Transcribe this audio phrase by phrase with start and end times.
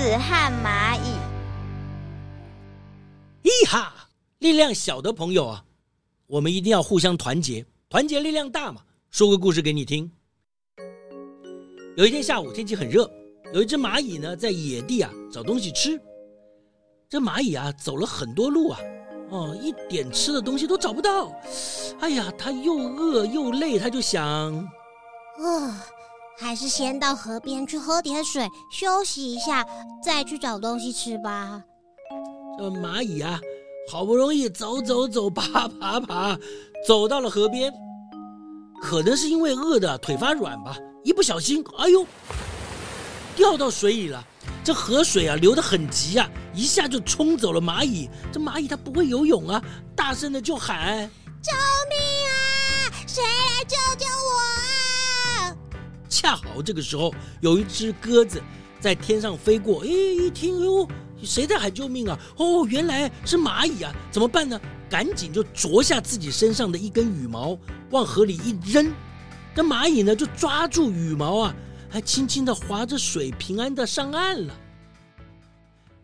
[0.00, 1.12] 子和蚂蚁，
[3.42, 3.92] 咿哈！
[4.38, 5.62] 力量小的朋友啊，
[6.26, 8.80] 我们一定要互相团结，团结力量大嘛。
[9.10, 10.10] 说个故事给你听。
[11.98, 13.10] 有一天下午，天气很热，
[13.52, 16.00] 有一只蚂蚁呢，在野地啊找东西吃。
[17.06, 18.80] 这蚂蚁啊，走了很多路啊，
[19.28, 21.30] 哦，一点吃的东西都找不到。
[22.00, 24.26] 哎呀，它又饿又累，它就想，
[25.36, 25.74] 哦，
[26.40, 29.62] 还是先到河边去喝点水，休息一下，
[30.02, 31.62] 再去找东西吃吧。
[32.58, 33.38] 这蚂蚁啊，
[33.92, 36.38] 好不容易走走走，爬爬爬，
[36.86, 37.70] 走到了河边，
[38.80, 40.74] 可能是因为饿的腿发软吧，
[41.04, 42.06] 一不小心，哎呦，
[43.36, 44.24] 掉到水里了。
[44.64, 48.08] 这河水啊，流得很急啊，一下就冲走了蚂蚁。
[48.32, 49.62] 这蚂蚁它不会游泳啊，
[49.94, 51.10] 大声的就喊
[51.42, 51.52] ：“救
[51.88, 52.32] 命啊！
[53.06, 54.59] 谁来救救我啊！”
[56.20, 58.42] 恰好这个时候，有一只鸽子
[58.78, 60.86] 在天上飞过，哎，一听，哎呦，
[61.22, 62.20] 谁在喊救命啊？
[62.36, 63.90] 哦，原来是蚂蚁啊！
[64.12, 64.60] 怎么办呢？
[64.90, 67.58] 赶紧就啄下自己身上的一根羽毛，
[67.88, 68.92] 往河里一扔。
[69.54, 71.56] 这蚂蚁呢，就抓住羽毛啊。
[71.88, 74.54] 还轻轻地划着水，平安的上岸了。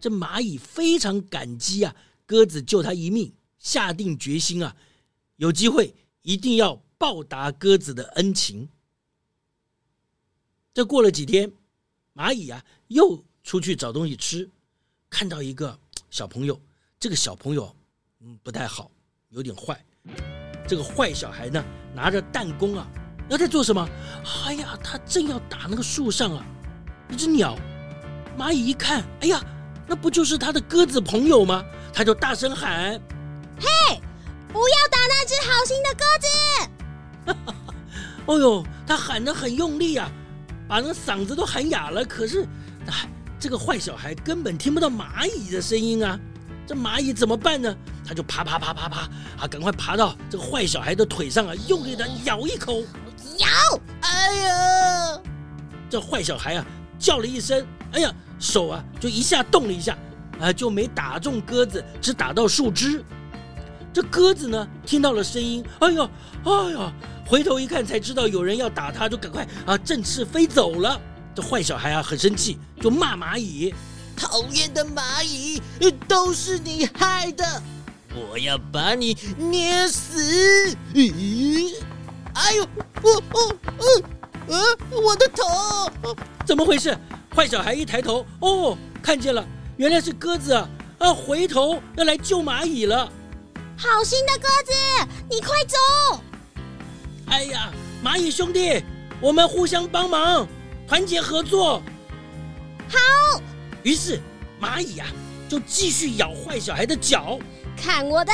[0.00, 1.94] 这蚂蚁非常感激啊，
[2.24, 4.74] 鸽子救它一命，下定决心啊，
[5.36, 8.66] 有机会一定要报答鸽子的恩情。
[10.76, 11.50] 这过了几天，
[12.14, 14.46] 蚂蚁啊又出去找东西吃，
[15.08, 15.74] 看到一个
[16.10, 16.60] 小朋友，
[17.00, 17.74] 这个小朋友
[18.20, 18.90] 嗯不太好，
[19.30, 19.82] 有点坏。
[20.68, 22.86] 这个坏小孩呢，拿着弹弓啊。
[23.30, 23.88] 要在做什么？
[24.44, 26.44] 哎呀，他正要打那个树上啊，
[27.08, 27.56] 一只鸟。
[28.38, 29.42] 蚂蚁一看，哎呀，
[29.86, 31.64] 那不就是他的鸽子朋友吗？
[31.90, 33.00] 他就大声喊
[33.58, 33.98] ：“嘿，
[34.52, 36.26] 不要打那只好心的鸽子！”
[37.32, 37.74] 哈哈哈，
[38.26, 40.12] 哦呦，他喊得很用力啊，
[40.68, 42.04] 把那嗓子都喊哑了。
[42.04, 42.46] 可是，
[42.86, 43.08] 哎，
[43.38, 46.18] 这个坏小孩根本听不到蚂蚁的声音啊。
[46.66, 47.76] 这蚂蚁怎么办呢？
[48.04, 49.00] 他就爬爬爬爬爬
[49.38, 52.82] 啊，赶快爬到这个坏小孩的腿上啊，用力的咬一口。
[53.38, 53.46] 咬！
[54.00, 55.20] 哎呀，
[55.88, 56.66] 这坏小孩啊
[56.98, 59.96] 叫了一声，哎呀，手啊就一下动了一下，
[60.40, 63.04] 啊，就没打中鸽子，只打到树枝。
[63.96, 66.10] 这鸽子呢听到了声音，哎呀，
[66.44, 66.92] 哎呀，
[67.26, 71.00] 回头一看才知道有人要打它，就赶快啊振翅飞走了。
[71.34, 73.74] 这坏小孩啊很生气，就骂蚂蚁
[74.14, 75.62] ：“讨厌的蚂蚁，
[76.06, 77.62] 都是你害的！
[78.14, 80.76] 我要把你捏死！
[80.92, 81.76] 咦，
[82.34, 84.02] 哎呦，哦哦哦，
[84.48, 86.14] 呃，我的头！
[86.44, 86.94] 怎么回事？
[87.34, 89.42] 坏小孩一抬头，哦，看见了，
[89.78, 90.68] 原来是鸽子啊！
[90.98, 93.10] 啊，回头要来救蚂蚁了。
[93.78, 94.72] 好心的鸽子，
[95.28, 96.22] 你快走！
[97.28, 97.70] 哎呀，
[98.02, 98.82] 蚂蚁兄弟，
[99.20, 100.48] 我们互相帮忙，
[100.88, 101.82] 团结合作。
[102.88, 102.98] 好。
[103.82, 104.18] 于是
[104.60, 105.12] 蚂蚁呀、啊，
[105.48, 107.38] 就继续咬坏小孩的脚。
[107.76, 108.32] 看我的，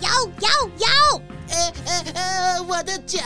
[0.00, 0.48] 咬咬
[0.78, 1.22] 咬！
[1.50, 3.20] 呃呃呃，我的脚。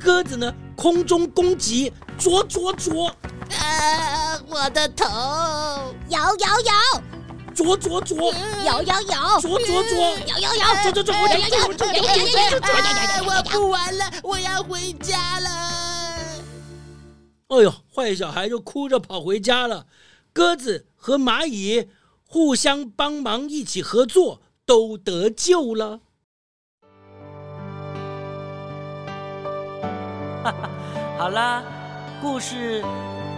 [0.00, 3.06] 鸽子呢，空中攻击，啄啄啄。
[3.56, 5.06] 啊，我的头。
[6.08, 7.02] 咬咬咬！
[7.62, 15.48] 啄啄啄，咬咬咬，啄啄啄，咬咬咬，啄啄啄，我咬咬咬，我不玩了，我要回家了。
[17.48, 19.86] 哎呦，坏小孩就哭着跑回家了。
[20.32, 21.88] 鸽子和蚂蚁
[22.26, 26.00] 互相帮忙，一起合作，都得救了。
[30.42, 30.70] 哈哈，
[31.18, 31.62] 好啦，
[32.20, 32.82] 故事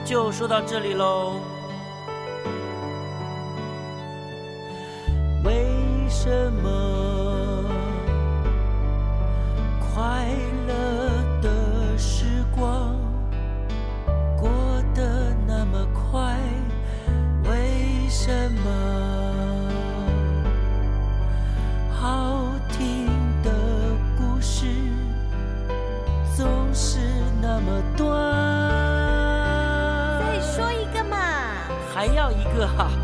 [0.06, 1.40] 就说到这里喽。
[6.24, 7.62] 什么
[9.78, 10.26] 快
[10.66, 10.72] 乐
[11.42, 12.24] 的时
[12.56, 12.96] 光
[14.40, 14.48] 过
[14.94, 16.34] 得那么快？
[17.42, 18.70] 为什么
[21.92, 22.40] 好
[22.70, 23.06] 听
[23.42, 23.50] 的
[24.16, 24.64] 故事
[26.34, 27.00] 总是
[27.42, 28.08] 那么短？
[30.20, 31.18] 再说一个嘛？
[31.94, 32.88] 还要一个哈？
[32.88, 33.03] 再